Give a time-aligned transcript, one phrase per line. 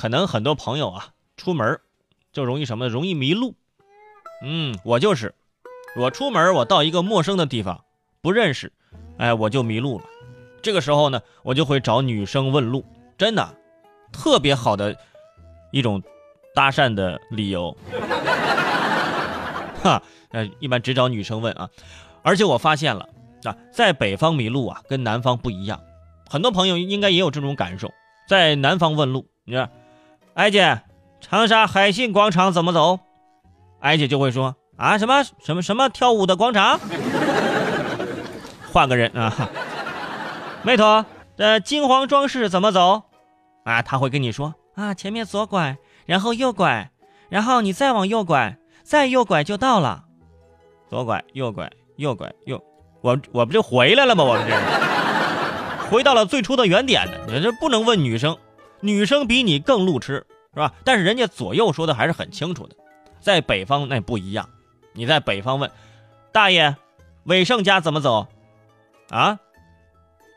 [0.00, 1.78] 可能很多朋友啊出门
[2.32, 3.54] 就容易什么容易迷路。
[4.42, 5.34] 嗯，我就是，
[5.94, 7.84] 我出门我到一个陌生的地方，
[8.22, 8.72] 不认识，
[9.18, 10.04] 哎，我就迷路了。
[10.62, 12.82] 这个时候呢，我就会找女生问路，
[13.18, 13.54] 真的，
[14.10, 14.96] 特别好的
[15.70, 16.02] 一种
[16.54, 17.76] 搭讪的理由。
[19.84, 21.68] 哈，呃，一般只找女生问啊。
[22.22, 23.06] 而且我发现了
[23.44, 25.78] 啊，在北方迷路啊，跟南方不一样。
[26.30, 27.92] 很多朋友应该也有这种感受，
[28.26, 29.70] 在南方问路，你看，
[30.40, 30.80] 艾姐，
[31.20, 32.98] 长沙海信广场怎么走？
[33.78, 36.80] 艾姐就会说啊，什么什么什么跳舞的广场？
[38.72, 39.50] 换个人啊，
[40.62, 41.04] 妹头，
[41.36, 43.02] 这金黄装饰怎么走？
[43.64, 45.76] 啊，他会跟你说啊，前面左拐，
[46.06, 46.90] 然后右拐，
[47.28, 50.04] 然后你再往右拐，再右拐就到了。
[50.88, 51.70] 左拐，右拐。
[51.96, 52.58] 右拐右，
[53.02, 54.24] 我我不就回来了吗？
[54.24, 57.12] 我们这回到了最初的原点呢。
[57.28, 58.38] 你这不能问女生，
[58.80, 60.72] 女生比你更路痴，是吧？
[60.84, 62.74] 但是人家左右说的还是很清楚的。
[63.20, 64.48] 在北方那不一样，
[64.92, 65.70] 你在北方问
[66.32, 66.74] 大爷，
[67.24, 68.26] 伟盛家怎么走？
[69.10, 69.38] 啊，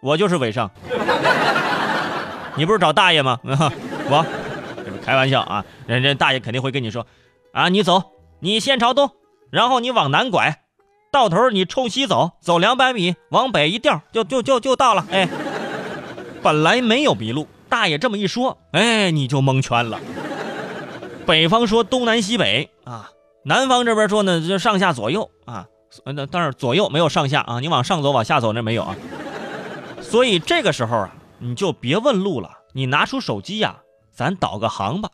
[0.00, 0.70] 我就是伟盛，
[2.56, 3.40] 你不是找大爷吗？
[3.42, 4.24] 我
[5.04, 7.06] 开玩笑啊，人家大爷肯定会跟你说
[7.52, 9.10] 啊，你走，你先朝东，
[9.50, 10.62] 然后你往南拐。
[11.10, 15.06] 到头你冲西走，走两百米，往北一调，就就就就到了。
[15.10, 15.26] 哎，
[16.42, 20.00] 本来没有迷路，大爷这么一说，哎，你就蒙圈了。
[21.26, 23.10] 北方说东南西北啊，
[23.44, 25.66] 南方这边说呢就上下左右啊，
[26.04, 28.96] 那当然左右没有上下啊，你往上走往下走那没有啊。
[30.00, 33.78] 所以这个时候啊，你就别问路了，你拿出手机呀，
[34.12, 35.10] 咱导个航吧。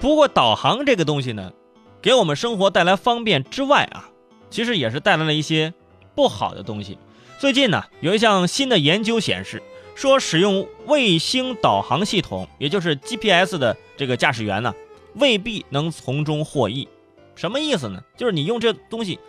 [0.00, 1.52] 不过导航这个东西呢。
[2.00, 4.08] 给我们生活带来方便之外啊，
[4.50, 5.74] 其实也是带来了一些
[6.14, 6.96] 不好的东西。
[7.38, 9.62] 最近呢，有一项新的研究显示，
[9.94, 14.74] 说使用卫星导航系统，也就是 GPS 的这个驾驶员呢，
[15.14, 16.88] 未必能从中获益。
[17.36, 18.02] 什么意思呢？
[18.16, 19.20] 就是你用这东西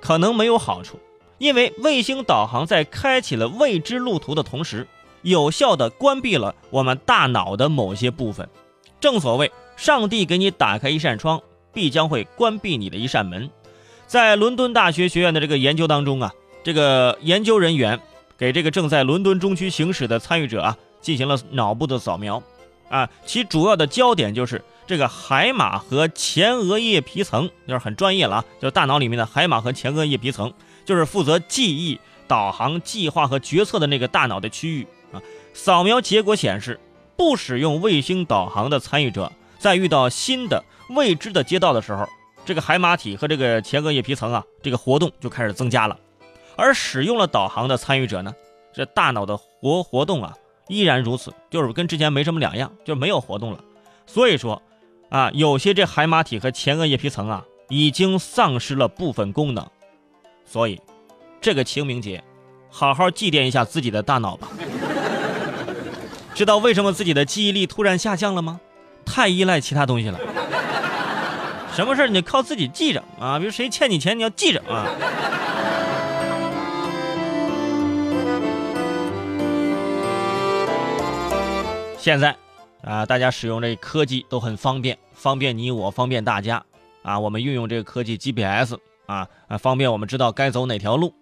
[0.00, 1.00] 可能没有好处，
[1.38, 4.86] 因为卫星导航在开启了未知路途的同时，
[5.22, 8.48] 有效的关闭了我们大脑的某些部分。
[9.00, 11.42] 正所谓，上帝给你打开一扇窗。
[11.72, 13.50] 必将会关闭你的一扇门。
[14.06, 16.32] 在伦敦大学学院的这个研究当中啊，
[16.66, 18.00] 这个研究人员
[18.36, 22.42] 给这个正在伦敦中区行驶的参与者啊进行了脑部的扫描，
[22.88, 30.52] 啊，其主要的焦点就是这个海马和前额叶皮层，就是很专业了啊，就是大脑里面的海马和前额叶皮层，
[30.84, 35.22] 就是负责记忆、导航、计划和决策的那个大脑的区域啊。
[35.54, 36.80] 扫描结果显示，
[37.16, 42.08] 不使用卫星导航的参与者在遇到新的未知的街道的时候，
[42.44, 45.96] 这个海马体和这个前额叶皮层啊，这个活动就开始增加了。
[46.56, 48.34] 而使用了导航的参与者呢，
[48.72, 50.34] 这大脑的活活动啊
[50.68, 53.60] 依然如此，就是跟之前没什么两样，就没有活动了。
[54.06, 54.62] 所以说，
[55.10, 59.66] 啊，有些这海马体和前额叶皮层啊已经丧失了部分功能。
[60.44, 60.80] 所以，
[61.40, 62.22] 这个清明节，
[62.70, 64.48] 好好祭奠一下自己的大脑吧。
[66.34, 68.60] 知道为什么自己的记忆力突然下降了吗？
[69.04, 70.18] 太依赖其他东西了。
[71.72, 73.38] 什么事你得靠自己记着啊！
[73.38, 74.86] 比如谁欠你钱，你要记着啊。
[82.06, 82.36] 现在
[82.82, 86.64] 啊，大家使用这科技都很方便，方便你我，方便大家
[87.02, 87.18] 啊。
[87.18, 91.12] 我们运用这个科技 GPS 啊啊，方便我们知道该走哪条路。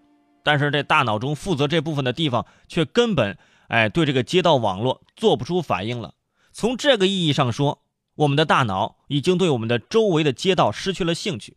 [0.42, 6.12] 但是这大脑中负责这部分的地方，却根本哎对这个街道网络做不出反应了。
[6.52, 7.80] 从这个意义上说。
[8.16, 11.56] 我们的大脑已经对我们的周围的街道失去了兴趣，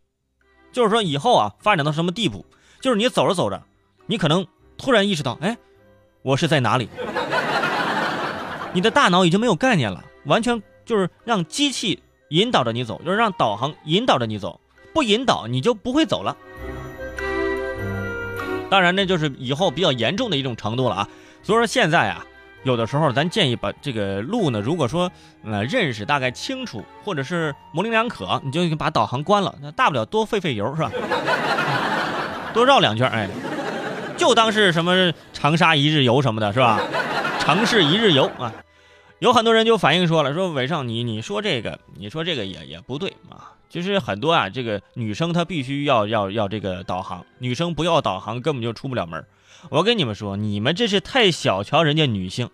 [0.72, 2.46] 就是说以后啊发展到什么地步，
[2.80, 3.62] 就是你走着走着，
[4.06, 4.44] 你可能
[4.78, 5.56] 突然意识到，哎，
[6.22, 6.88] 我是在哪里？
[8.72, 14.60] 你的大脑已经没有概念了，完全就是让机器引导着你走，就是让导航引导着你走，
[14.92, 16.36] 不引导你就不会走了。
[18.70, 21.08] 当然，那就是以后比较严重的一种程度了啊。
[21.42, 22.24] 所以说现在啊。
[22.64, 25.10] 有的时候，咱建议把这个路呢，如果说
[25.44, 30.90] 呃认识大概清楚，或者是模棱两可，你就把导航关了，那大不了多费费油是吧？
[32.52, 33.28] 多绕两圈，哎，
[34.16, 36.80] 就当是什么长沙一日游什么的，是吧？
[37.48, 38.52] 城市一日游啊，
[39.20, 43.56] 有很多人就反映说了，说伟少你你说这个，你说这个也也不对啊。
[43.70, 49.24] 其实很多啊，这个女生她必须要要要这个导航，女生不要导航根本就出不了门。
[49.70, 52.50] 我跟你们说，你们这是太小瞧人家女性，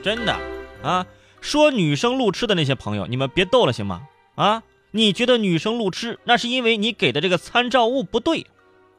[0.00, 0.36] 真的
[0.80, 1.04] 啊！
[1.40, 4.02] 说女生路痴的那些朋友，你们别逗了行吗？
[4.36, 4.62] 啊，
[4.92, 8.46] 你觉得女生路痴，那是因为你给的这个参照物不对，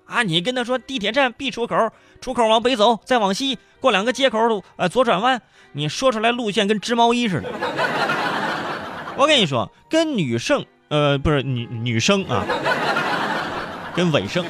[0.07, 5.41] 啊，你跟他说地铁站 B 出口，出口往北走，再往西过两个街口，呃，左转弯。
[5.73, 7.49] 你说出来路线跟织毛衣似的。
[9.15, 12.45] 我跟你说，跟女生，呃，不是女女生啊，
[13.93, 14.45] 跟尾生，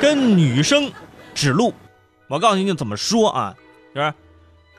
[0.00, 0.90] 跟女生
[1.34, 1.74] 指路。
[2.28, 3.54] 我告诉你怎么说啊，
[3.94, 4.14] 就是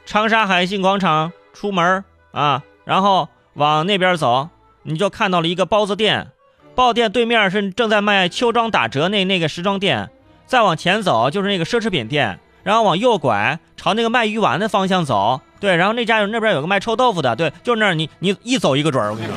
[0.06, 4.50] 长沙海信广场出门啊，然后往那边走，
[4.84, 6.32] 你就看到了一个包子店。
[6.80, 10.10] 报店对面是正在卖秋装打折那那个时装店，
[10.46, 19.36] 再往前走就是那个奢侈品店，然后往右拐朝那个卖鱼丸的方向走，对，然后那家有那边有个卖臭豆腐的，对，就那儿，你你一走一个准儿，我跟你说，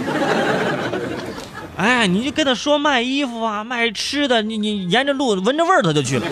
[1.79, 6.27] 哎，你就跟他说卖衣服啊，卖吃的，你你沿着路闻着味儿他就去了。